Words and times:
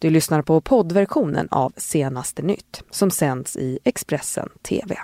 Du 0.00 0.10
lyssnar 0.10 0.42
på 0.42 0.60
poddversionen 0.60 1.48
av 1.50 1.72
Senaste 1.76 2.42
nytt 2.42 2.82
som 2.90 3.10
sänds 3.10 3.56
i 3.56 3.78
Expressen 3.84 4.48
TV. 4.62 4.96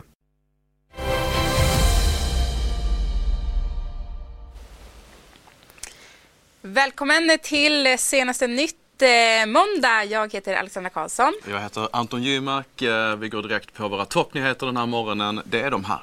Välkommen 6.60 7.38
till 7.42 7.98
Senaste 7.98 8.46
nytt 8.46 9.02
eh, 9.02 9.08
måndag. 9.46 10.04
Jag 10.04 10.32
heter 10.32 10.54
Alexandra 10.54 10.90
Karlsson. 10.90 11.32
Jag 11.50 11.60
heter 11.60 11.88
Anton 11.92 12.22
Gymark. 12.22 12.82
Eh, 12.82 13.16
vi 13.16 13.28
går 13.28 13.42
direkt 13.42 13.74
på 13.74 13.88
våra 13.88 14.04
toppnyheter 14.04 14.66
den 14.66 14.76
här 14.76 14.86
morgonen. 14.86 15.40
Det 15.44 15.60
är 15.60 15.70
de 15.70 15.84
här. 15.84 16.02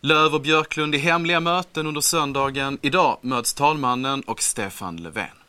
Löv 0.00 0.34
och 0.34 0.40
Björklund 0.40 0.94
i 0.94 0.98
hemliga 0.98 1.40
möten 1.40 1.86
under 1.86 2.00
söndagen. 2.00 2.78
Idag 2.82 3.18
möts 3.20 3.54
talmannen 3.54 4.20
och 4.20 4.42
Stefan 4.42 4.96
Löfven. 4.96 5.39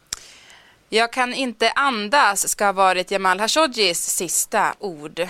Jag 0.94 1.14
kan 1.14 1.34
inte 1.34 1.72
andas 1.72 2.50
ska 2.50 2.66
ha 2.66 2.72
varit 2.72 3.12
Jamal 3.12 3.40
Khashoggis 3.40 4.10
sista 4.10 4.76
ord. 4.80 5.28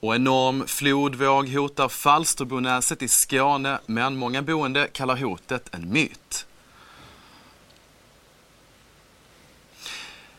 Och 0.00 0.14
enorm 0.14 0.66
flodvåg 0.66 1.48
hotar 1.48 1.88
Falsterbonäset 1.88 3.02
i 3.02 3.08
Skåne, 3.08 3.78
men 3.86 4.16
många 4.16 4.42
boende 4.42 4.88
kallar 4.92 5.16
hotet 5.16 5.74
en 5.74 5.92
myt. 5.92 6.46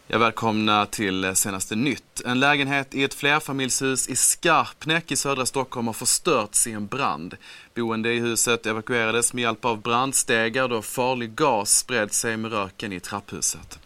Jag 0.07 0.19
välkomna 0.19 0.85
till 0.85 1.35
senaste 1.35 1.75
nytt. 1.75 2.21
En 2.25 2.39
lägenhet 2.39 2.95
i 2.95 3.03
ett 3.03 3.13
flerfamiljshus 3.13 4.07
i 4.07 4.15
Skarpnäck 4.15 5.11
i 5.11 5.15
södra 5.15 5.45
Stockholm 5.45 5.87
har 5.87 5.93
förstörts 5.93 6.67
i 6.67 6.71
en 6.71 6.87
brand. 6.87 7.37
Boende 7.75 8.13
i 8.13 8.19
huset 8.19 8.65
evakuerades 8.65 9.33
med 9.33 9.41
hjälp 9.41 9.65
av 9.65 9.81
brandstegar 9.81 10.67
då 10.67 10.81
farlig 10.81 11.35
gas 11.35 11.77
spred 11.77 12.13
sig 12.13 12.37
med 12.37 12.51
röken 12.51 12.93
i 12.93 12.99
trapphuset. 12.99 13.79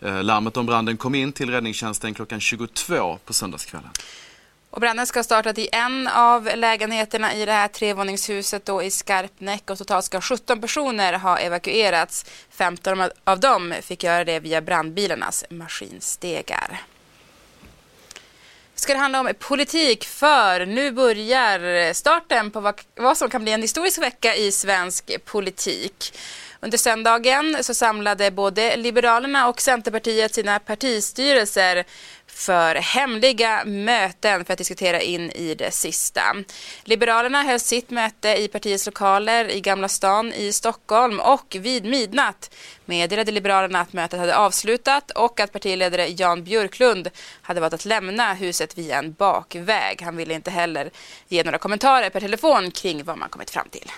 Eh, 0.00 0.22
larmet 0.22 0.56
om 0.56 0.66
branden 0.66 0.96
kom 0.96 1.14
in 1.14 1.32
till 1.32 1.50
räddningstjänsten 1.50 2.14
klockan 2.14 2.40
22 2.40 3.18
på 3.24 3.32
söndagskvällen. 3.32 3.90
Och 4.74 4.80
branden 4.80 5.06
ska 5.06 5.18
ha 5.18 5.24
startat 5.24 5.58
i 5.58 5.68
en 5.72 6.08
av 6.08 6.50
lägenheterna 6.54 7.34
i 7.34 7.44
det 7.44 7.52
här 7.52 7.68
trevåningshuset 7.68 8.64
då 8.64 8.82
i 8.82 8.90
Skarpnäck 8.90 9.70
och 9.70 9.78
totalt 9.78 10.04
ska 10.04 10.20
17 10.20 10.60
personer 10.60 11.12
ha 11.12 11.38
evakuerats. 11.38 12.26
15 12.50 13.10
av 13.24 13.40
dem 13.40 13.74
fick 13.82 14.04
göra 14.04 14.24
det 14.24 14.40
via 14.40 14.60
brandbilarnas 14.60 15.44
maskinstegar. 15.50 16.82
Ska 18.74 18.92
det 18.92 18.98
handla 18.98 19.20
om 19.20 19.32
politik 19.38 20.04
för 20.04 20.66
nu 20.66 20.90
börjar 20.90 21.92
starten 21.92 22.50
på 22.50 22.72
vad 22.96 23.16
som 23.18 23.30
kan 23.30 23.42
bli 23.42 23.52
en 23.52 23.62
historisk 23.62 23.98
vecka 24.02 24.36
i 24.36 24.52
svensk 24.52 25.24
politik. 25.24 26.18
Under 26.60 26.78
söndagen 26.78 27.64
så 27.64 27.74
samlade 27.74 28.30
både 28.30 28.76
Liberalerna 28.76 29.48
och 29.48 29.60
Centerpartiet 29.60 30.34
sina 30.34 30.58
partistyrelser 30.58 31.84
för 32.34 32.74
hemliga 32.74 33.64
möten 33.64 34.44
för 34.44 34.52
att 34.52 34.58
diskutera 34.58 35.00
in 35.00 35.30
i 35.30 35.54
det 35.54 35.70
sista. 35.70 36.22
Liberalerna 36.84 37.42
höll 37.42 37.60
sitt 37.60 37.90
möte 37.90 38.36
i 38.36 38.48
partiets 38.48 38.86
lokaler 38.86 39.50
i 39.50 39.60
Gamla 39.60 39.88
stan 39.88 40.32
i 40.32 40.52
Stockholm 40.52 41.20
och 41.20 41.56
vid 41.60 41.84
midnatt 41.84 42.54
meddelade 42.84 43.32
Liberalerna 43.32 43.80
att 43.80 43.92
mötet 43.92 44.20
hade 44.20 44.36
avslutat 44.36 45.10
och 45.10 45.40
att 45.40 45.52
partiledare 45.52 46.08
Jan 46.08 46.44
Björklund 46.44 47.10
hade 47.42 47.60
valt 47.60 47.74
att 47.74 47.84
lämna 47.84 48.34
huset 48.34 48.78
via 48.78 48.98
en 48.98 49.12
bakväg. 49.12 50.02
Han 50.02 50.16
ville 50.16 50.34
inte 50.34 50.50
heller 50.50 50.90
ge 51.28 51.44
några 51.44 51.58
kommentarer 51.58 52.10
per 52.10 52.20
telefon 52.20 52.70
kring 52.70 53.04
vad 53.04 53.18
man 53.18 53.28
kommit 53.28 53.50
fram 53.50 53.68
till. 53.68 53.90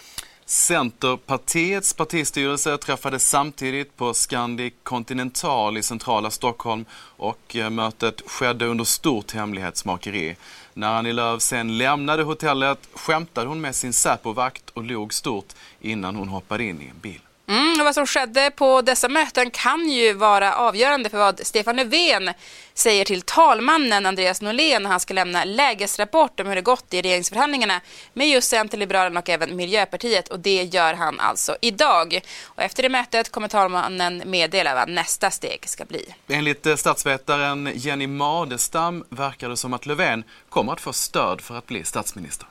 Centerpartiets 0.48 1.92
partistyrelse 1.92 2.78
träffades 2.78 3.28
samtidigt 3.28 3.97
på 3.97 4.14
Scandic 4.14 4.75
Continental 4.83 5.77
i 5.77 5.83
centrala 5.83 6.30
Stockholm 6.30 6.84
och 7.16 7.56
eh, 7.56 7.70
mötet 7.70 8.22
skedde 8.27 8.66
under 8.66 8.84
stort 8.84 9.33
hemlighetsmakeri. 9.33 10.36
När 10.75 10.88
Annie 10.88 11.12
Lööf 11.12 11.42
sen 11.42 11.78
lämnade 11.78 12.22
hotellet 12.22 12.78
skämtade 12.94 13.48
hon 13.48 13.61
med 13.61 13.75
sin 13.75 13.92
Säpovakt 13.92 14.70
och 14.70 14.84
log 14.84 15.15
stort 15.15 15.48
innan 15.81 16.16
hon 16.16 16.28
hoppade 16.28 16.65
in 16.65 16.82
i 16.82 16.88
en 16.88 16.99
bil. 17.00 17.20
Mm, 17.48 17.80
och 17.80 17.84
vad 17.84 17.94
som 17.94 18.06
skedde 18.06 18.50
på 18.50 18.82
dessa 18.82 19.08
möten 19.08 19.50
kan 19.50 19.88
ju 19.88 20.12
vara 20.12 20.54
avgörande 20.54 21.10
för 21.10 21.18
vad 21.18 21.46
Stefan 21.46 21.76
Löfven 21.76 22.30
säger 22.74 23.04
till 23.04 23.22
talmannen 23.22 24.06
Andreas 24.06 24.42
Norlén 24.42 24.82
när 24.82 24.90
han 24.90 25.00
ska 25.00 25.14
lämna 25.14 25.44
lägesrapport 25.44 26.40
om 26.40 26.46
hur 26.46 26.54
det 26.54 26.62
gått 26.62 26.94
i 26.94 27.02
regeringsförhandlingarna 27.02 27.80
med 28.12 28.28
just 28.28 28.48
Centern, 28.48 29.16
och 29.16 29.28
även 29.28 29.56
Miljöpartiet 29.56 30.28
och 30.28 30.40
det 30.40 30.62
gör 30.62 30.94
han 30.94 31.20
alltså 31.20 31.56
idag. 31.60 32.20
Och 32.44 32.62
efter 32.62 32.82
det 32.82 32.88
mötet 32.88 33.32
kommer 33.32 33.48
talmannen 33.48 34.22
meddela 34.26 34.74
vad 34.74 34.88
nästa 34.88 35.30
steg 35.30 35.68
ska 35.68 35.84
bli. 35.84 36.14
Enligt 36.28 36.66
eh, 36.66 36.76
statsvetaren 36.76 37.72
Jenny 37.74 38.06
Madestam 38.06 39.04
verkar 39.08 39.48
det 39.48 39.56
som 39.56 39.74
att 39.74 39.86
Löfven 39.86 40.24
kommer 40.48 40.72
att 40.72 40.80
få 40.80 40.92
stöd 40.92 41.40
för 41.40 41.58
att 41.58 41.66
bli 41.66 41.84
statsminister. 41.84 42.48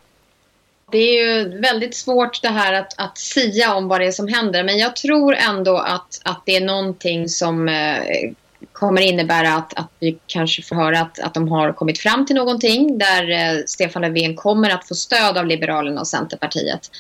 Det 0.92 0.98
är 0.98 1.24
ju 1.24 1.60
väldigt 1.60 1.96
svårt 1.96 2.42
det 2.42 2.50
här 2.50 2.74
att, 2.74 2.94
att 2.98 3.18
sia 3.18 3.76
om 3.76 3.88
vad 3.88 4.02
det 4.02 4.08
är 4.08 4.12
som 4.12 4.28
händer. 4.28 4.64
Men 4.64 4.78
jag 4.78 4.96
tror 4.96 5.36
ändå 5.36 5.78
att, 5.78 6.22
att 6.24 6.42
det 6.46 6.56
är 6.56 6.66
någonting 6.66 7.30
som 7.30 7.68
eh, 7.70 8.32
kommer 8.74 9.02
innebära 9.02 9.54
att, 9.54 9.74
att 9.80 9.92
vi 10.00 10.20
kanske 10.28 10.62
får 10.62 10.76
höra 10.76 11.00
att, 11.00 11.20
att 11.20 11.34
de 11.34 11.48
har 11.48 11.74
kommit 11.74 12.00
fram 12.00 12.26
till 12.26 12.36
någonting 12.36 12.98
där 12.98 13.30
eh, 13.32 13.64
Stefan 13.68 14.02
Löfven 14.02 14.36
kommer 14.36 14.70
att 14.70 14.88
få 14.88 14.96
stöd 14.96 15.38
av 15.38 15.46
Liberalerna 15.46 16.02
och 16.02 16.08
Centerpartiet. 16.08 16.92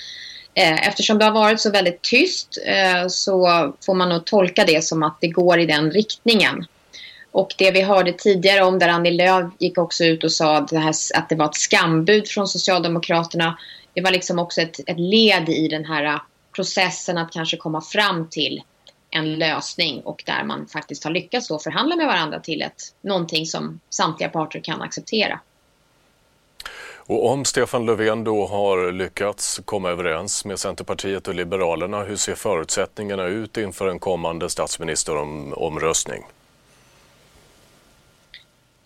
Eh, 0.53 0.88
eftersom 0.88 1.18
det 1.18 1.25
har 1.25 1.31
varit 1.31 1.62
så 1.62 1.72
väldigt 1.72 2.01
tyst 2.01 2.57
eh, 2.66 3.07
så 3.07 3.74
får 3.85 3.94
man 3.94 4.09
nog 4.09 4.25
tolka 4.25 4.63
det 4.66 4.84
som 4.84 5.03
att 5.03 5.18
det 5.22 5.28
går 5.28 5.59
i 5.59 5.66
den 5.66 5.91
riktningen. 5.91 6.66
Och 7.35 7.56
det 7.57 7.72
vi 7.72 7.81
hörde 7.81 8.13
tidigare 8.13 8.63
om 8.63 8.79
där 8.79 8.90
Annie 8.90 9.12
Lööf 9.12 9.53
gick 9.59 9.78
också 9.78 10.06
ut 10.06 10.23
och 10.23 10.31
sa 10.31 10.57
att 10.57 10.68
det, 10.68 10.79
här, 10.79 10.94
att 11.16 11.29
det 11.29 11.35
var 11.35 11.46
ett 11.46 11.56
skambud 11.56 12.28
från 12.28 12.47
Socialdemokraterna. 12.47 13.57
Det 13.94 14.01
var 14.01 14.12
liksom 14.12 14.40
också 14.40 14.62
ett, 14.62 14.79
ett 14.88 15.00
led 15.00 15.50
i 15.50 15.68
den 15.68 15.85
här 15.85 16.22
processen 16.56 17.18
att 17.18 17.31
kanske 17.31 17.57
komma 17.57 17.81
fram 17.81 18.29
till 18.29 18.62
en 19.09 19.35
lösning 19.35 20.01
och 20.01 20.24
där 20.25 20.44
man 20.44 20.68
faktiskt 20.68 21.03
har 21.03 21.12
lyckats 21.12 21.47
då 21.47 21.59
förhandla 21.59 21.95
med 21.95 22.07
varandra 22.07 22.40
till 22.40 22.62
ett, 22.62 22.81
någonting 23.01 23.45
som 23.45 23.79
samtliga 23.90 24.29
parter 24.29 24.59
kan 24.59 24.81
acceptera. 24.81 25.40
Och 26.97 27.29
om 27.29 27.45
Stefan 27.45 27.85
Löfven 27.85 28.24
då 28.24 28.47
har 28.47 28.91
lyckats 28.91 29.62
komma 29.66 29.90
överens 29.90 30.45
med 30.45 30.59
Centerpartiet 30.59 31.28
och 31.28 31.35
Liberalerna, 31.35 32.03
hur 32.03 32.16
ser 32.16 32.35
förutsättningarna 32.35 33.25
ut 33.25 33.57
inför 33.57 33.88
en 33.88 34.00
kommande 34.00 34.50
statsministeromröstning? 34.50 36.24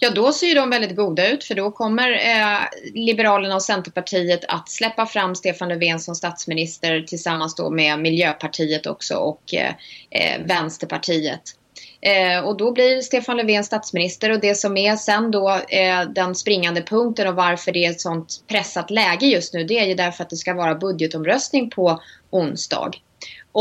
Ja, 0.02 0.10
då 0.10 0.32
ser 0.32 0.56
de 0.56 0.70
väldigt 0.70 0.96
goda 0.96 1.28
ut 1.28 1.44
för 1.44 1.56
då 1.56 1.72
kommer 1.72 2.12
eh, 2.12 2.60
Liberalerna 2.94 3.56
och 3.56 3.64
Centerpartiet 3.64 4.46
att 4.48 4.70
släppa 4.70 5.06
fram 5.06 5.36
Stefan 5.36 5.70
Löfven 5.70 6.00
som 6.00 6.16
statsminister 6.16 7.02
tillsammans 7.02 7.56
då 7.56 7.70
med 7.70 8.00
Miljöpartiet 8.00 8.88
också 8.88 9.16
och 9.16 9.54
eh, 9.54 9.74
eh, 10.10 10.42
Vänsterpartiet. 10.46 11.42
Eh, 12.02 12.46
och 12.46 12.58
då 12.58 12.72
blir 12.72 13.02
Stefan 13.02 13.38
Löfven 13.38 13.64
statsminister 13.64 14.32
och 14.32 14.40
det 14.40 14.56
som 14.56 14.78
är 14.78 14.96
sen 14.96 15.32
då 15.32 15.50
eh, 15.50 16.02
den 16.02 16.36
springande 16.36 16.82
punkten 16.82 17.28
och 17.28 17.36
varför 17.36 17.72
det 17.72 17.86
är 17.86 17.90
ett 17.90 18.02
sånt 18.02 18.44
pressat 18.48 18.92
läge 18.92 19.26
just 19.26 19.54
nu 19.54 19.64
det 19.64 19.80
är 19.80 19.86
ju 19.86 19.96
därför 19.96 20.24
att 20.24 20.30
det 20.30 20.36
ska 20.36 20.54
vara 20.54 20.76
budgetomröstning 20.76 21.70
på 21.70 22.02
onsdag. 22.30 22.92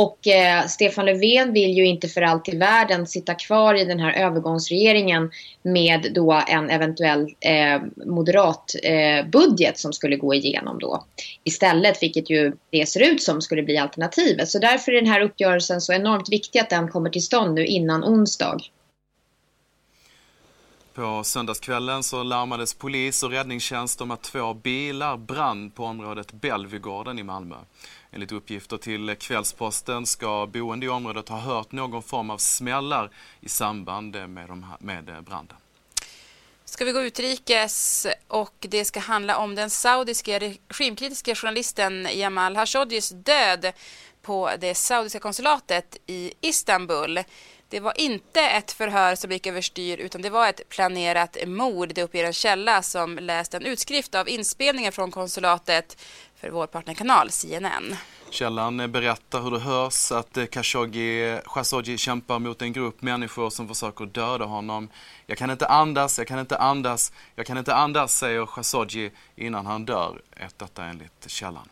Och 0.00 0.26
eh, 0.26 0.66
Stefan 0.66 1.06
Löfven 1.06 1.52
vill 1.52 1.70
ju 1.70 1.86
inte 1.86 2.08
för 2.08 2.22
allt 2.22 2.48
i 2.48 2.56
världen 2.56 3.06
sitta 3.06 3.34
kvar 3.34 3.74
i 3.74 3.84
den 3.84 4.00
här 4.00 4.12
övergångsregeringen 4.12 5.30
med 5.62 6.12
då 6.14 6.42
en 6.48 6.70
eventuell 6.70 7.34
eh, 7.40 7.82
moderat 8.06 8.74
eh, 8.82 9.26
budget 9.26 9.78
som 9.78 9.92
skulle 9.92 10.16
gå 10.16 10.34
igenom 10.34 10.78
då. 10.78 11.04
Istället, 11.44 12.02
vilket 12.02 12.30
ju 12.30 12.52
det 12.70 12.88
ser 12.88 13.12
ut 13.12 13.22
som 13.22 13.42
skulle 13.42 13.62
bli 13.62 13.78
alternativet. 13.78 14.48
Så 14.48 14.58
därför 14.58 14.92
är 14.92 14.96
den 14.96 15.12
här 15.12 15.20
uppgörelsen 15.20 15.80
så 15.80 15.92
enormt 15.92 16.28
viktig 16.32 16.58
att 16.58 16.70
den 16.70 16.88
kommer 16.88 17.10
till 17.10 17.24
stånd 17.24 17.54
nu 17.54 17.66
innan 17.66 18.04
onsdag. 18.04 18.58
På 20.94 21.24
söndagskvällen 21.24 22.02
så 22.02 22.22
larmades 22.22 22.74
polis 22.74 23.22
och 23.22 23.30
räddningstjänst 23.30 24.00
om 24.00 24.10
att 24.10 24.22
två 24.22 24.54
bilar 24.54 25.16
brann 25.16 25.70
på 25.70 25.84
området 25.84 26.32
Belvygården 26.32 27.18
i 27.18 27.22
Malmö. 27.22 27.56
Enligt 28.10 28.32
uppgifter 28.32 28.76
till 28.76 29.16
Kvällsposten 29.20 30.06
ska 30.06 30.46
boende 30.46 30.86
i 30.86 30.88
området 30.88 31.28
ha 31.28 31.38
hört 31.38 31.72
någon 31.72 32.02
form 32.02 32.30
av 32.30 32.38
smällar 32.38 33.10
i 33.40 33.48
samband 33.48 34.28
med, 34.28 34.48
de, 34.48 34.66
med 34.78 35.08
eh, 35.08 35.20
branden. 35.20 35.56
Ska 36.64 36.84
vi 36.84 36.92
gå 36.92 37.02
utrikes 37.02 38.06
och 38.28 38.54
det 38.58 38.84
ska 38.84 39.00
handla 39.00 39.36
om 39.36 39.54
den 39.54 39.70
saudiska 39.70 40.38
regimkritiska 40.38 41.34
journalisten 41.34 42.08
Jamal 42.14 42.54
Khashoggis 42.54 43.10
död 43.10 43.72
på 44.22 44.50
det 44.60 44.74
saudiska 44.74 45.18
konsulatet 45.18 45.96
i 46.06 46.32
Istanbul. 46.40 47.20
Det 47.68 47.80
var 47.80 48.00
inte 48.00 48.40
ett 48.40 48.72
förhör 48.72 49.14
som 49.14 49.32
gick 49.32 49.46
överstyr 49.46 49.98
utan 49.98 50.22
det 50.22 50.30
var 50.30 50.48
ett 50.48 50.68
planerat 50.68 51.36
mord. 51.46 51.94
Det 51.94 52.02
uppger 52.02 52.24
en 52.24 52.32
källa 52.32 52.82
som 52.82 53.18
läst 53.18 53.54
en 53.54 53.66
utskrift 53.66 54.14
av 54.14 54.28
inspelningen 54.28 54.92
från 54.92 55.10
konsulatet 55.10 55.96
för 56.40 56.50
vår 56.50 56.66
partnerkanal 56.66 57.30
CNN. 57.30 57.96
Källan 58.30 58.92
berättar 58.92 59.42
hur 59.42 59.50
det 59.50 59.58
hörs 59.58 60.12
att 60.12 60.36
eh, 60.36 60.46
Khashoggi, 60.46 61.40
Khashoggi 61.44 61.98
kämpar 61.98 62.38
mot 62.38 62.62
en 62.62 62.72
grupp 62.72 63.02
människor 63.02 63.50
som 63.50 63.68
försöker 63.68 64.06
döda 64.06 64.44
honom. 64.44 64.88
Jag 65.26 65.38
kan 65.38 65.50
inte 65.50 65.66
andas, 65.66 66.18
jag 66.18 66.28
kan 66.28 66.38
inte 66.38 66.58
andas, 66.58 67.12
jag 67.34 67.46
kan 67.46 67.58
inte 67.58 67.74
andas, 67.74 68.18
säger 68.18 68.46
Khashoggi 68.46 69.10
innan 69.36 69.66
han 69.66 69.84
dör. 69.84 70.22
Detta 70.56 70.84
enligt 70.84 71.24
källan 71.30 71.68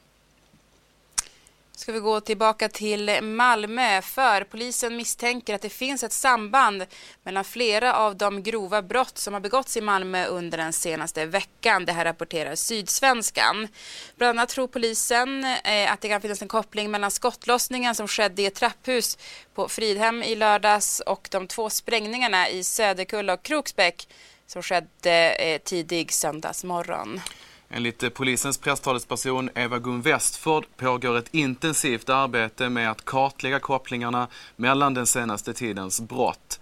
ska 1.76 1.92
vi 1.92 1.98
gå 1.98 2.20
tillbaka 2.20 2.68
till 2.68 3.22
Malmö 3.22 4.02
för 4.02 4.44
polisen 4.44 4.96
misstänker 4.96 5.54
att 5.54 5.62
det 5.62 5.68
finns 5.68 6.02
ett 6.02 6.12
samband 6.12 6.86
mellan 7.22 7.44
flera 7.44 7.94
av 7.94 8.16
de 8.16 8.42
grova 8.42 8.82
brott 8.82 9.18
som 9.18 9.34
har 9.34 9.40
begåtts 9.40 9.76
i 9.76 9.80
Malmö 9.80 10.26
under 10.26 10.58
den 10.58 10.72
senaste 10.72 11.26
veckan. 11.26 11.84
Det 11.84 11.92
här 11.92 12.04
rapporterar 12.04 12.54
Sydsvenskan. 12.54 13.68
Bland 14.16 14.38
annat 14.38 14.48
tror 14.48 14.66
polisen 14.66 15.44
eh, 15.44 15.92
att 15.92 16.00
det 16.00 16.08
kan 16.08 16.20
finnas 16.20 16.42
en 16.42 16.48
koppling 16.48 16.90
mellan 16.90 17.10
skottlossningen 17.10 17.94
som 17.94 18.08
skedde 18.08 18.42
i 18.42 18.46
ett 18.46 18.54
trapphus 18.54 19.18
på 19.54 19.68
Fridhem 19.68 20.22
i 20.22 20.34
lördags 20.34 21.00
och 21.00 21.28
de 21.30 21.46
två 21.46 21.70
sprängningarna 21.70 22.48
i 22.48 22.64
Söderkulla 22.64 23.32
och 23.32 23.42
Kroksbäck 23.42 24.08
som 24.46 24.62
skedde 24.62 25.30
eh, 25.30 25.58
tidig 25.58 26.12
söndagsmorgon. 26.12 27.20
Enligt 27.68 28.14
polisens 28.14 28.58
presstalesperson 28.58 29.50
Eva-Gun 29.54 30.02
Westford 30.02 30.66
pågår 30.76 31.16
ett 31.16 31.34
intensivt 31.34 32.08
arbete 32.08 32.68
med 32.68 32.90
att 32.90 33.04
kartlägga 33.04 33.60
kopplingarna 33.60 34.28
mellan 34.56 34.94
den 34.94 35.06
senaste 35.06 35.52
tidens 35.52 36.00
brott. 36.00 36.60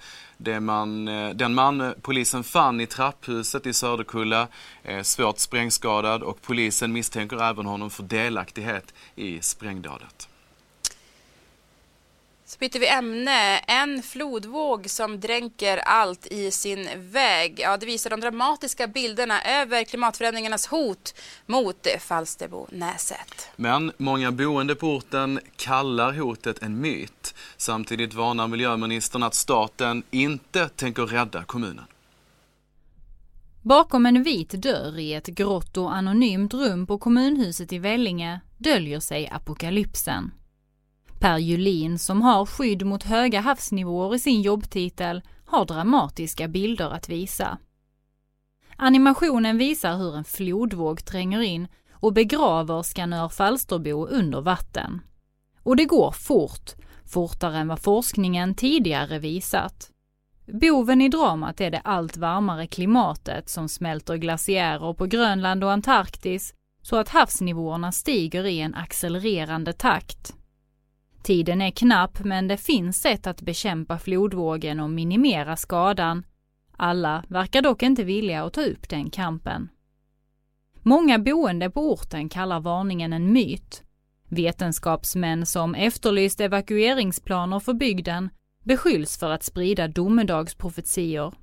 Man, 0.61 1.09
eh, 1.09 1.31
den 1.31 1.55
man 1.55 1.95
polisen 2.03 2.45
fann 2.45 2.81
i 2.81 2.87
trapphuset 2.87 3.67
i 3.67 3.73
Söderkulla 3.73 4.49
är 4.83 5.03
svårt 5.03 5.39
sprängskadad 5.39 6.23
och 6.23 6.43
polisen 6.43 6.93
misstänker 6.93 7.43
även 7.43 7.67
honom 7.67 7.91
för 7.91 8.03
delaktighet 8.03 8.95
i 9.15 9.41
sprängdådet. 9.41 10.29
Så 12.47 12.59
byter 12.59 12.79
vi 12.79 12.89
ämne. 12.89 13.59
En 13.59 14.03
flodvåg 14.03 14.91
som 14.91 15.21
dränker 15.21 15.77
allt 15.77 16.27
i 16.27 16.51
sin 16.51 16.89
väg. 16.97 17.61
Ja, 17.61 17.77
det 17.77 17.87
visar 17.87 18.11
de 18.11 18.21
dramatiska 18.21 18.87
bilderna 18.87 19.43
över 19.43 19.85
klimatförändringarnas 19.85 20.67
hot 20.67 21.15
mot 21.47 21.87
Falsterbo-Näset. 22.01 23.49
Men 23.57 23.93
många 23.97 24.33
boende 24.33 24.75
på 24.75 24.87
orten 24.87 25.41
kallar 25.57 26.13
hotet 26.13 26.63
en 26.63 26.81
myt. 26.81 27.35
Samtidigt 27.57 28.15
varnar 28.15 28.49
miljöministern 28.49 29.23
att 29.23 29.35
staten 29.35 30.03
inte 30.11 30.69
tänker 30.69 31.03
rädda 31.03 31.45
kommunen. 31.45 31.85
Bakom 33.63 34.07
en 34.07 34.23
vit 34.23 34.51
dörr 34.51 34.99
i 34.99 35.15
ett 35.15 35.27
grått 35.27 35.77
och 35.77 35.95
anonymt 35.95 36.55
rum 36.55 36.87
på 36.87 36.99
kommunhuset 36.99 37.73
i 37.73 37.79
Vellinge 37.79 38.41
döljer 38.59 39.01
sig 39.01 39.29
apokalypsen. 39.29 40.31
Per 41.19 41.39
Julin, 41.39 41.99
som 41.99 42.23
har 42.23 42.47
skydd 42.47 42.87
mot 42.87 43.03
höga 43.03 43.41
havsnivåer 43.41 44.15
i 44.15 44.19
sin 44.19 44.43
jobbtitel, 44.43 45.23
har 45.45 45.65
dramatiska 45.65 46.49
bilder 46.49 46.91
att 46.91 47.09
visa. 47.09 47.59
Animationen 48.77 49.59
visar 49.59 49.97
hur 49.97 50.17
en 50.17 50.25
flodvåg 50.25 51.05
tränger 51.05 51.41
in 51.41 51.69
och 51.93 52.13
begraver 52.13 52.83
Skanör 52.83 53.29
Falsterbo 53.29 54.07
under 54.07 54.41
vatten. 54.41 55.01
Och 55.63 55.77
det 55.77 55.85
går 55.85 56.13
fort, 56.13 56.71
fortare 57.05 57.59
än 57.59 57.69
vad 57.69 57.81
forskningen 57.81 58.55
tidigare 58.55 59.19
visat. 59.19 59.91
Boven 60.47 61.01
i 61.01 61.09
dramat 61.09 61.61
är 61.61 61.71
det 61.71 61.79
allt 61.79 62.17
varmare 62.17 62.67
klimatet 62.67 63.49
som 63.49 63.69
smälter 63.69 64.17
glaciärer 64.17 64.93
på 64.93 65.07
Grönland 65.07 65.65
och 65.65 65.73
Antarktis 65.73 66.55
så 66.83 66.97
att 66.97 67.09
havsnivåerna 67.09 67.93
stiger 67.93 68.47
i 68.47 68.61
en 68.61 68.75
accelererande 68.75 69.73
takt. 69.73 70.35
Tiden 71.25 71.63
är 71.63 71.71
knapp 71.71 72.25
men 72.25 72.49
det 72.49 72.57
finns 72.57 73.01
sätt 73.01 73.27
att 73.27 73.43
bekämpa 73.43 73.99
flodvågen 73.99 74.81
och 74.81 74.91
minimera 74.91 75.57
skadan. 75.57 76.27
Alla 76.77 77.25
verkar 77.29 77.63
dock 77.63 77.83
inte 77.83 78.05
villiga 78.05 78.45
att 78.45 78.53
ta 78.53 78.61
upp 78.61 78.89
den 78.89 79.11
kampen. 79.11 79.69
Många 80.83 81.19
boende 81.19 81.71
på 81.71 81.93
orten 81.93 82.29
kallar 82.29 82.61
varningen 82.61 83.13
en 83.13 83.33
myt. 83.33 83.83
Vetenskapsmän 84.29 85.47
som 85.47 85.75
efterlyst 85.75 86.41
evakueringsplaner 86.41 87.61
för 87.61 87.75
bygden 87.75 88.31
beskylls 88.65 89.19
för 89.19 89.31
att 89.31 89.43
sprida 89.43 89.89
domedagsprofetior. 89.89 91.35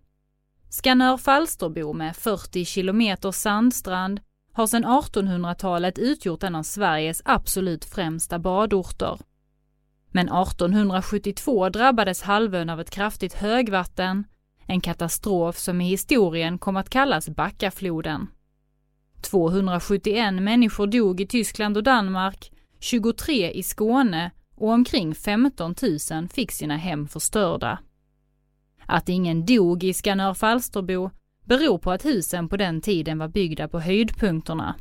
Skanör 0.70 1.18
Falsterbo 1.18 1.94
med 1.94 2.16
40 2.16 2.66
kilometer 2.66 3.32
sandstrand 3.32 4.20
har 4.54 4.68
sedan 4.68 4.86
1800-talet 4.86 6.00
utgjort 6.00 6.44
en 6.44 6.56
av 6.56 6.64
Sveriges 6.64 7.22
absolut 7.26 7.86
främsta 7.86 8.40
badorter. 8.40 9.18
Men 10.12 10.28
1872 10.28 11.70
drabbades 11.70 12.22
halvön 12.22 12.70
av 12.70 12.80
ett 12.80 12.90
kraftigt 12.90 13.34
högvatten, 13.34 14.24
en 14.66 14.82
katastrof 14.82 15.58
som 15.58 15.82
i 15.82 15.90
historien 15.90 16.58
kom 16.58 16.78
att 16.78 16.90
kallas 16.90 17.30
Backafloden. 17.30 18.28
271 19.22 20.34
människor 20.34 20.88
dog 20.88 21.22
i 21.22 21.28
Tyskland 21.28 21.78
och 21.78 21.84
Danmark, 21.84 22.52
23 22.80 23.52
i 23.52 23.64
Skåne 23.64 24.32
och 24.56 24.70
omkring 24.70 25.16
15 25.16 25.76
000 26.12 26.28
fick 26.28 26.52
sina 26.52 26.78
hem 26.78 27.08
förstörda. 27.08 27.80
Att 28.86 29.10
ingen 29.10 29.46
dog 29.46 29.84
i 29.84 29.94
Skanör 29.94 30.34
Falsterbo 30.34 31.10
beror 31.46 31.78
på 31.78 31.92
att 31.92 32.06
husen 32.06 32.50
på 32.50 32.58
den 32.58 32.82
tiden 32.82 33.18
var 33.18 33.28
byggda 33.28 33.68
på 33.68 33.80
höjdpunkterna. 33.80 34.76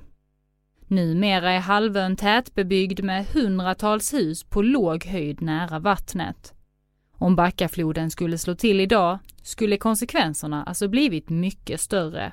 Numera 0.90 1.52
är 1.52 1.60
halvön 1.60 2.16
tätbebyggd 2.16 3.04
med 3.04 3.26
hundratals 3.26 4.14
hus 4.14 4.44
på 4.44 4.62
låg 4.62 5.04
höjd 5.04 5.42
nära 5.42 5.78
vattnet. 5.78 6.54
Om 7.19 7.37
Backafloden 7.37 8.10
skulle 8.10 8.38
slå 8.38 8.54
till 8.54 8.81
idag 8.81 9.19
skulle 9.42 9.76
konsekvenserna 9.76 10.64
alltså 10.64 10.88
blivit 10.88 11.28
mycket 11.28 11.81
större. 11.81 12.32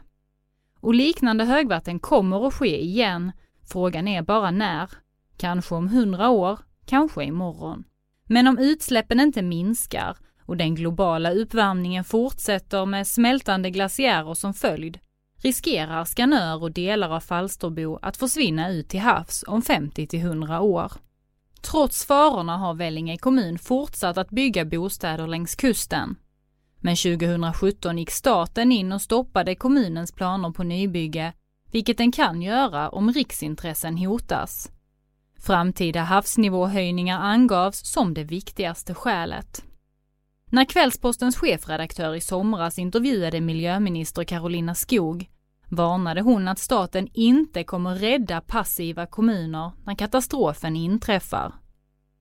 Och 0.80 0.94
liknande 0.94 1.46
högvatten 1.46 2.00
kommer 2.00 2.48
att 2.48 2.54
ske 2.54 2.84
igen. 2.84 3.32
Frågan 3.64 4.08
är 4.08 4.22
bara 4.22 4.52
när. 4.52 4.90
Kanske 5.38 5.76
om 5.76 5.88
hundra 5.88 6.30
år, 6.30 6.60
kanske 6.86 7.24
imorgon. 7.24 7.84
Men 8.30 8.48
om 8.48 8.58
utsläppen 8.58 9.20
inte 9.20 9.42
minskar 9.42 10.18
och 10.42 10.58
den 10.58 10.76
globala 10.76 11.32
uppvärmningen 11.32 12.04
fortsätter 12.04 12.86
med 12.86 13.08
smältande 13.08 13.70
glaciärer 13.70 14.34
som 14.34 14.54
följd 14.54 15.00
riskerar 15.48 16.06
Skanör 16.06 16.64
och 16.64 16.72
delar 16.72 17.10
av 17.10 17.20
Falsterbo 17.20 18.00
att 18.02 18.18
försvinna 18.18 18.70
ut 18.70 18.90
till 18.90 19.00
havs 19.00 19.44
om 19.48 19.62
50 19.62 20.08
till 20.08 20.20
100 20.20 20.62
år. 20.62 20.92
Trots 21.62 22.06
farorna 22.06 22.58
har 22.58 22.74
Vellinge 22.74 23.18
kommun 23.18 23.60
fortsatt 23.60 24.18
att 24.18 24.30
bygga 24.30 24.66
bostäder 24.66 25.28
längs 25.28 25.56
kusten. 25.56 26.16
Men 26.80 26.96
2017 26.96 27.98
gick 27.98 28.12
staten 28.12 28.72
in 28.72 28.92
och 28.92 29.02
stoppade 29.02 29.56
kommunens 29.56 30.12
planer 30.12 30.52
på 30.52 30.64
nybygge, 30.64 31.34
vilket 31.72 31.98
den 31.98 32.12
kan 32.12 32.42
göra 32.42 32.90
om 32.90 33.12
riksintressen 33.12 33.98
hotas. 33.98 34.72
Framtida 35.40 36.02
havsnivåhöjningar 36.02 37.20
angavs 37.20 37.92
som 37.92 38.14
det 38.14 38.24
viktigaste 38.24 38.94
skälet. 38.94 39.64
När 40.52 40.66
Kvällspostens 40.66 41.38
chefredaktör 41.38 42.16
i 42.16 42.22
somras 42.22 42.80
intervjuade 42.80 43.42
miljöminister 43.42 44.24
Carolina 44.24 44.76
Skog 44.76 45.30
varnade 45.70 46.22
hon 46.22 46.48
att 46.48 46.60
staten 46.60 47.08
inte 47.14 47.64
kommer 47.64 47.96
rädda 47.96 48.42
passiva 48.42 49.06
kommuner 49.06 49.72
när 49.86 49.96
katastrofen 49.96 50.76
inträffar. 50.76 51.54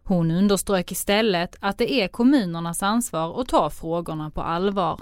Hon 0.05 0.31
underströk 0.31 0.93
istället 0.93 1.57
att 1.61 1.79
det 1.79 1.93
är 1.93 2.09
kommunernas 2.09 2.83
ansvar 2.83 3.41
att 3.41 3.49
ta 3.49 3.71
frågorna 3.71 4.31
på 4.31 4.43
allvar. 4.43 5.01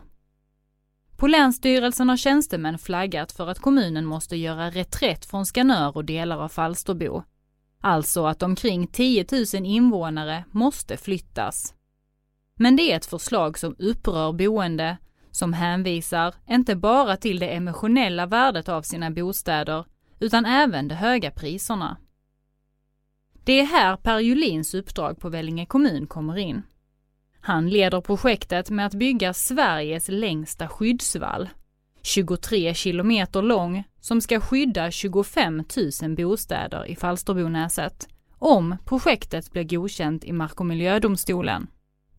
På 1.17 1.27
Länsstyrelsen 1.27 2.09
har 2.09 2.17
tjänstemän 2.17 2.79
flaggat 2.79 3.33
för 3.33 3.49
att 3.49 3.59
kommunen 3.59 4.05
måste 4.05 4.37
göra 4.37 4.71
reträtt 4.71 5.25
från 5.25 5.47
Skanör 5.47 5.97
och 5.97 6.05
delar 6.05 6.39
av 6.39 6.49
Falsterbo. 6.49 7.23
Alltså 7.81 8.27
att 8.27 8.43
omkring 8.43 8.87
10 8.87 9.27
000 9.55 9.67
invånare 9.67 10.45
måste 10.51 10.97
flyttas. 10.97 11.75
Men 12.55 12.77
det 12.77 12.93
är 12.93 12.97
ett 12.97 13.07
förslag 13.07 13.59
som 13.59 13.77
upprör 13.79 14.33
boende 14.33 14.97
som 15.35 15.53
hänvisar 15.53 16.35
inte 16.49 16.77
bara 16.77 17.17
till 17.17 17.39
det 17.39 17.49
emotionella 17.49 18.27
värdet 18.27 18.69
av 18.69 18.83
sina 18.83 19.11
bostäder 19.11 19.85
utan 20.21 20.47
även 20.47 20.89
de 20.89 20.95
höga 20.95 21.31
priserna. 21.31 21.97
Det 23.45 23.61
är 23.61 23.65
här 23.65 23.97
Per 23.97 24.19
Julins 24.19 24.75
uppdrag 24.75 25.21
på 25.21 25.29
Vellinge 25.29 25.67
kommun 25.67 26.07
kommer 26.07 26.39
in. 26.39 26.63
Han 27.41 27.69
leder 27.71 28.01
projektet 28.01 28.71
med 28.71 28.87
att 28.87 28.95
bygga 28.95 29.35
Sveriges 29.35 30.09
längsta 30.09 30.69
skyddsvall, 30.69 31.49
23 32.03 32.75
kilometer 32.75 33.43
lång, 33.43 33.85
som 34.01 34.21
ska 34.21 34.41
skydda 34.41 34.91
25 34.91 35.65
000 36.03 36.17
bostäder 36.17 36.87
i 36.91 36.97
Falsterbonäset, 36.97 38.09
om 38.39 38.77
projektet 38.85 39.53
blir 39.53 39.65
godkänt 39.65 40.25
i 40.25 40.33
Mark 40.33 40.61
och 40.61 40.67
miljödomstolen. 40.67 41.67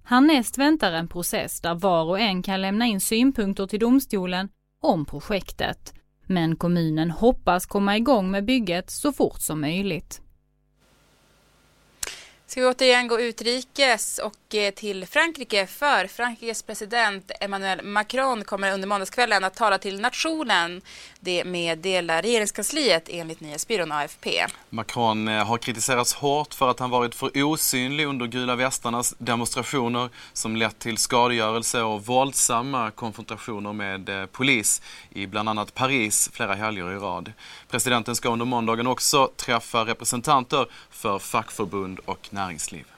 Härnäst 0.08 0.58
väntar 0.58 0.92
en 0.92 1.08
process 1.08 1.62
där 1.62 1.76
var 1.76 2.04
och 2.06 2.20
en 2.20 2.44
kan 2.44 2.62
lämna 2.62 2.86
in 2.86 3.02
synpunkter 3.02 3.68
till 3.68 3.80
domstolen 3.80 4.50
om 4.82 5.06
projektet. 5.06 5.94
Men 6.26 6.56
kommunen 6.56 7.12
hoppas 7.12 7.66
komma 7.66 7.98
igång 7.98 8.32
med 8.32 8.46
bygget 8.46 8.90
så 8.90 9.12
fort 9.12 9.42
som 9.42 9.62
möjligt. 9.62 10.22
Ska 12.48 12.62
vi 12.62 12.68
återigen 12.68 13.08
gå 13.08 13.20
utrikes 13.20 14.20
och 14.20 14.56
eh, 14.56 14.74
till 14.74 15.06
Frankrike 15.06 15.68
för 15.68 16.08
Frankrikes 16.08 16.64
president 16.64 17.32
Emmanuel 17.40 17.86
Macron 17.86 18.44
kommer 18.44 18.74
under 18.74 18.88
måndagskvällen 18.88 19.44
att 19.44 19.56
tala 19.56 19.78
till 19.78 20.00
nationen. 20.00 20.82
Det 21.20 21.44
meddelar 21.44 22.22
regeringskansliet 22.22 23.10
enligt 23.10 23.40
nyhetsbyrån 23.40 23.92
AFP. 23.92 24.46
Macron 24.70 25.28
eh, 25.28 25.46
har 25.46 25.58
kritiserats 25.58 26.14
hårt 26.14 26.54
för 26.54 26.70
att 26.70 26.80
han 26.80 26.90
varit 26.90 27.16
för 27.16 27.44
osynlig 27.44 28.06
under 28.06 28.25
gula 28.25 28.56
västarnas 28.56 29.16
demonstrationer 29.18 30.10
som 30.34 30.56
lett 30.56 30.80
till 30.80 30.98
skadegörelse 30.98 31.82
och 31.82 32.06
våldsamma 32.06 32.92
konfrontationer 32.92 33.74
med 33.74 34.10
eh, 34.10 34.25
polis 34.25 34.82
i 35.10 35.28
bland 35.28 35.50
annat 35.50 35.74
Paris 35.74 36.30
flera 36.34 36.54
helger 36.54 36.92
i 36.92 36.96
rad. 36.96 37.32
Presidenten 37.70 38.16
ska 38.16 38.30
under 38.30 38.46
måndagen 38.46 38.88
också 38.88 39.32
träffa 39.36 39.86
representanter 39.86 40.68
för 40.90 41.20
fackförbund 41.20 42.00
och 42.00 42.30
näringsliv. 42.36 42.95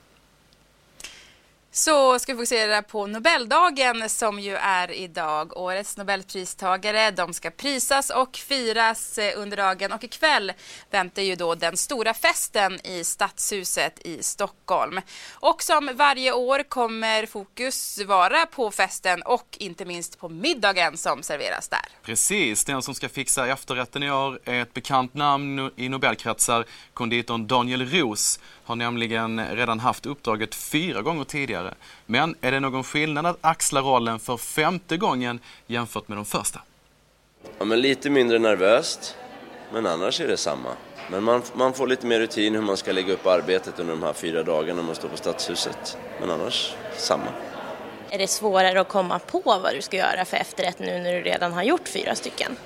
Så 1.77 2.19
ska 2.19 2.33
vi 2.33 2.37
fokusera 2.37 2.81
på 2.81 3.07
Nobeldagen 3.07 4.09
som 4.09 4.39
ju 4.39 4.55
är 4.55 4.91
idag. 4.91 5.57
Årets 5.57 5.97
Nobelpristagare, 5.97 7.11
de 7.11 7.33
ska 7.33 7.51
prisas 7.51 8.09
och 8.09 8.35
firas 8.35 9.17
eh, 9.17 9.39
under 9.39 9.57
dagen 9.57 9.91
och 9.91 10.03
ikväll 10.03 10.53
väntar 10.91 11.21
ju 11.21 11.35
då 11.35 11.55
den 11.55 11.77
stora 11.77 12.13
festen 12.13 12.79
i 12.83 13.03
Stadshuset 13.03 13.99
i 14.05 14.23
Stockholm. 14.23 15.01
Och 15.33 15.63
som 15.63 15.89
varje 15.95 16.31
år 16.31 16.63
kommer 16.69 17.25
fokus 17.25 17.99
vara 18.05 18.45
på 18.45 18.71
festen 18.71 19.21
och 19.21 19.57
inte 19.59 19.85
minst 19.85 20.19
på 20.19 20.29
middagen 20.29 20.97
som 20.97 21.23
serveras 21.23 21.67
där. 21.67 21.85
Precis, 22.03 22.65
den 22.65 22.81
som 22.81 22.95
ska 22.95 23.09
fixa 23.09 23.47
efterrätten 23.47 24.03
i 24.03 24.11
år 24.11 24.39
är 24.45 24.61
ett 24.61 24.73
bekant 24.73 25.13
namn 25.13 25.71
i 25.75 25.89
Nobelkretsar, 25.89 26.65
konditorn 26.93 27.47
Daniel 27.47 27.89
Roos 27.89 28.39
har 28.63 28.75
nämligen 28.75 29.45
redan 29.55 29.79
haft 29.79 30.05
uppdraget 30.05 30.55
fyra 30.55 31.01
gånger 31.01 31.23
tidigare. 31.23 31.66
Men 32.05 32.35
är 32.41 32.51
det 32.51 32.59
någon 32.59 32.83
skillnad 32.83 33.25
att 33.25 33.37
axla 33.41 33.81
rollen 33.81 34.19
för 34.19 34.37
femte 34.37 34.97
gången 34.97 35.39
jämfört 35.67 36.07
med 36.07 36.17
de 36.17 36.25
första? 36.25 36.61
Ja, 37.59 37.65
men 37.65 37.81
lite 37.81 38.09
mindre 38.09 38.39
nervöst, 38.39 39.15
men 39.73 39.85
annars 39.85 40.21
är 40.21 40.27
det 40.27 40.37
samma. 40.37 40.69
Men 41.11 41.23
man, 41.23 41.41
man 41.53 41.73
får 41.73 41.87
lite 41.87 42.05
mer 42.05 42.19
rutin 42.19 42.55
hur 42.55 42.61
man 42.61 42.77
ska 42.77 42.91
lägga 42.91 43.13
upp 43.13 43.25
arbetet 43.25 43.79
under 43.79 43.93
de 43.93 44.03
här 44.03 44.13
fyra 44.13 44.43
dagarna 44.43 44.81
man 44.81 44.95
står 44.95 45.09
på 45.09 45.17
Stadshuset. 45.17 45.97
Men 46.19 46.29
annars 46.31 46.73
samma. 46.97 47.27
Är 48.09 48.17
det 48.17 48.27
svårare 48.27 48.81
att 48.81 48.87
komma 48.87 49.19
på 49.19 49.41
vad 49.45 49.73
du 49.73 49.81
ska 49.81 49.97
göra 49.97 50.25
för 50.25 50.37
efterrätt 50.37 50.79
nu 50.79 50.99
när 50.99 51.13
du 51.13 51.21
redan 51.21 51.53
har 51.53 51.63
gjort 51.63 51.87
fyra 51.87 52.15
stycken? 52.15 52.57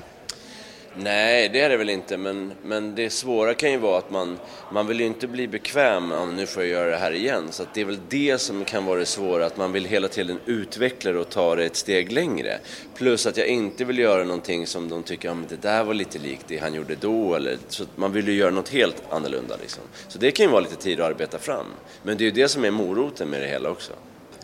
Nej, 0.96 1.50
det 1.50 1.60
är 1.60 1.70
det 1.70 1.78
väl 1.78 1.90
inte, 1.90 2.18
men, 2.18 2.54
men 2.64 2.96
det 2.96 3.10
svåra 3.10 3.54
kan 3.54 3.72
ju 3.72 3.78
vara 3.78 3.98
att 3.98 4.12
man, 4.12 4.40
man 4.72 4.88
vill 4.88 5.00
ju 5.00 5.06
inte 5.06 5.28
bli 5.28 5.48
bekväm, 5.48 6.12
ja, 6.12 6.26
nu 6.26 6.46
får 6.46 6.64
jag 6.64 6.72
göra 6.72 6.90
det 6.90 6.98
här 6.98 7.12
igen. 7.12 7.44
Så 7.52 7.64
det 7.74 7.82
är 7.82 7.86
väl 7.86 8.00
det 8.10 8.42
som 8.42 8.66
kan 8.66 8.86
vara 8.86 9.00
det 9.00 9.06
svåra, 9.06 9.46
att 9.46 9.58
man 9.58 9.72
vill 9.72 9.86
hela 9.86 10.08
tiden 10.08 10.40
utveckla 10.46 11.12
det 11.12 11.20
och 11.20 11.30
ta 11.30 11.56
det 11.56 11.66
ett 11.66 11.76
steg 11.76 12.12
längre. 12.12 12.60
Plus 12.96 13.26
att 13.26 13.38
jag 13.38 13.48
inte 13.48 13.86
vill 13.86 14.00
göra 14.00 14.24
någonting 14.24 14.68
som 14.68 14.90
de 14.90 15.04
tycker, 15.04 15.28
ja 15.28 15.34
men 15.34 15.46
det 15.50 15.62
där 15.62 15.84
var 15.84 15.94
lite 15.94 16.20
likt 16.20 16.46
det 16.48 16.58
han 16.58 16.74
gjorde 16.74 16.96
då, 16.96 17.36
eller, 17.36 17.58
så 17.68 17.84
man 17.96 18.12
vill 18.12 18.28
ju 18.28 18.34
göra 18.34 18.52
något 18.52 18.70
helt 18.70 19.04
annorlunda 19.10 19.56
liksom. 19.62 19.84
Så 20.08 20.20
det 20.20 20.32
kan 20.32 20.46
ju 20.46 20.52
vara 20.52 20.62
lite 20.62 20.76
tid 20.76 21.00
att 21.00 21.08
arbeta 21.08 21.40
fram. 21.40 21.66
Men 22.04 22.18
det 22.18 22.24
är 22.24 22.26
ju 22.26 22.32
det 22.32 22.48
som 22.48 22.66
är 22.66 22.72
moroten 22.72 23.30
med 23.30 23.42
det 23.42 23.48
hela 23.48 23.70
också. 23.70 23.94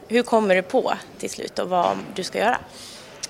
Hur 0.08 0.24
kommer 0.24 0.56
du 0.56 0.62
på 0.62 0.94
till 1.18 1.30
slut 1.30 1.60
och 1.60 1.70
vad 1.70 1.98
du 2.16 2.24
ska 2.24 2.40
göra? 2.40 2.58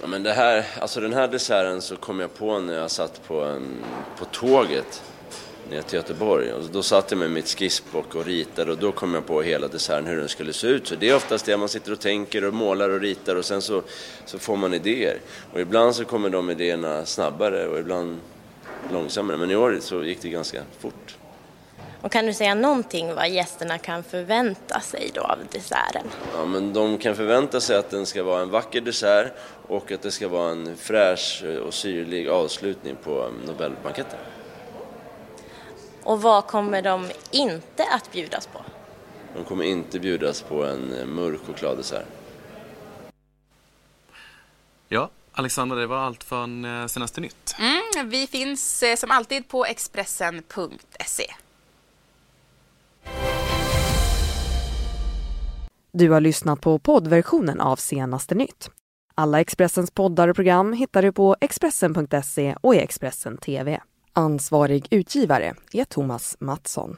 Ja, 0.02 0.08
men 0.08 0.24
det 0.24 0.34
här, 0.34 0.66
alltså 0.80 1.00
den 1.00 1.14
här 1.14 1.28
desserten 1.28 1.82
så 1.82 1.96
kom 1.96 2.20
jag 2.20 2.34
på 2.34 2.60
när 2.60 2.74
jag 2.74 2.92
satt 2.92 3.28
på, 3.28 3.42
en, 3.42 3.84
på 4.20 4.26
tåget 4.26 5.04
ner 5.70 5.82
till 5.82 5.96
Göteborg. 5.96 6.54
Och 6.54 6.64
då 6.72 6.84
satt 6.84 7.12
jag 7.12 7.18
med 7.18 7.32
mitt 7.32 7.48
skissblock 7.48 8.16
och 8.16 8.26
ritade 8.26 8.72
och 8.72 8.78
då 8.78 8.92
kom 8.92 9.14
jag 9.14 9.26
på 9.26 9.42
hela 9.42 9.68
desserten 9.68 10.06
hur 10.06 10.18
den 10.18 10.30
skulle 10.30 10.54
se 10.54 10.68
ut. 10.68 10.88
Så 10.88 10.96
det 10.96 11.10
är 11.10 11.16
oftast 11.16 11.46
det 11.46 11.58
man 11.58 11.70
sitter 11.70 11.92
och 11.92 12.00
tänker 12.00 12.44
och 12.44 12.54
målar 12.54 12.90
och 12.90 13.00
ritar 13.00 13.36
och 13.36 13.46
sen 13.46 13.62
så, 13.62 13.82
så 14.26 14.40
får 14.40 14.56
man 14.56 14.74
idéer. 14.74 15.20
Och 15.54 15.60
ibland 15.60 15.96
så 15.96 16.06
kommer 16.06 16.30
de 16.30 16.50
idéerna 16.50 17.06
snabbare 17.06 17.68
och 17.68 17.80
ibland 17.80 18.20
långsammare. 18.92 19.38
Men 19.38 19.52
i 19.52 19.56
år 19.56 19.78
så 19.82 20.04
gick 20.04 20.22
det 20.22 20.30
ganska 20.30 20.62
fort. 20.80 21.18
Och 22.08 22.14
kan 22.14 22.26
du 22.26 22.34
säga 22.34 22.56
någonting 22.56 23.14
vad 23.14 23.30
gästerna 23.30 23.78
kan 23.78 24.04
förvänta 24.04 24.80
sig 24.80 25.12
då 25.14 25.22
av 25.22 25.38
desserten? 25.52 26.08
Ja, 26.34 26.46
men 26.46 26.74
de 26.74 26.98
kan 26.98 27.16
förvänta 27.16 27.62
sig 27.62 27.78
att 27.78 27.90
den 27.90 28.06
ska 28.06 28.24
vara 28.24 28.42
en 28.42 28.50
vacker 28.50 28.82
dessert 28.82 29.34
och 29.68 29.92
att 29.92 30.02
det 30.02 30.12
ska 30.12 30.28
vara 30.28 30.52
en 30.52 30.78
fräsch 30.78 31.44
och 31.66 31.74
syrlig 31.74 32.28
avslutning 32.28 32.96
på 33.04 33.32
Nobelbanketten. 33.48 34.20
Och 36.04 36.22
vad 36.22 36.48
kommer 36.48 36.82
de 36.82 37.10
inte 37.32 37.84
att 37.84 38.12
bjudas 38.12 38.48
på? 38.48 38.62
De 39.36 39.44
kommer 39.44 39.66
inte 39.66 40.00
bjudas 40.00 40.42
på 40.42 40.64
en 40.64 41.10
mörk 41.16 41.40
chokladdessert. 41.48 42.06
Ja, 44.88 45.10
Alexandra, 45.32 45.78
det 45.78 45.88
var 45.88 45.98
allt 45.98 46.24
från 46.24 46.66
eh, 46.66 46.88
senaste 46.88 47.22
nytt. 47.22 47.56
Mm, 47.60 48.10
vi 48.10 48.28
finns 48.28 48.84
eh, 48.84 48.96
som 48.96 49.12
alltid 49.12 49.48
på 49.48 49.66
Expressen.se. 49.66 51.34
Du 55.94 56.10
har 56.10 56.22
lyssnat 56.22 56.62
på 56.62 56.80
poddversionen 56.80 57.62
av 57.62 57.76
senaste 57.76 58.36
nytt. 58.36 58.70
Alla 59.16 59.42
Expressens 59.42 59.92
poddar 59.92 60.28
och 60.28 60.36
program 60.36 60.74
hittar 60.74 61.02
du 61.02 61.12
på 61.12 61.36
Expressen.se 61.42 62.56
och 62.62 62.76
i 62.76 62.78
Expressen 62.78 63.38
TV. 63.38 63.80
Ansvarig 64.14 64.88
utgivare 64.92 65.54
är 65.74 65.86
Thomas 65.86 66.38
Mattsson. 66.40 66.98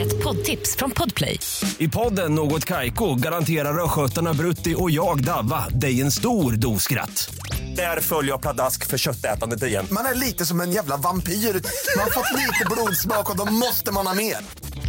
Ett 0.00 0.24
poddtips 0.24 0.76
från 0.76 0.90
Podplay. 0.90 1.38
I 1.78 1.88
podden 1.88 2.34
Något 2.34 2.64
Kaiko 2.64 3.14
garanterar 3.14 3.84
östgötarna 3.84 4.34
Brutti 4.34 4.74
och 4.78 4.90
jag, 4.90 5.24
Davva, 5.24 5.68
dig 5.68 6.00
en 6.00 6.10
stor 6.10 6.52
dos 6.52 6.82
skratt. 6.82 7.34
Där 7.76 8.00
följer 8.00 8.32
jag 8.32 8.40
pladask 8.40 8.86
för 8.86 8.98
köttätandet 8.98 9.62
igen. 9.62 9.86
Man 9.92 10.06
är 10.06 10.14
lite 10.14 10.46
som 10.46 10.60
en 10.60 10.72
jävla 10.72 10.96
vampyr. 10.96 11.32
Man 11.32 12.04
har 12.04 12.10
fått 12.10 12.38
lite 12.38 12.64
blodsmak 12.70 13.30
och 13.30 13.36
då 13.36 13.52
måste 13.52 13.92
man 13.92 14.06
ha 14.06 14.14
mer. 14.14 14.36